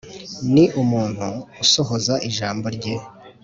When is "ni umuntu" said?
0.53-1.27